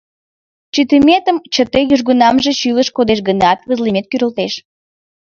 [0.73, 4.53] Чытыметым чыте, южгунамже шӱлыш кодеш гынат, вызлымет кӱрылтеш.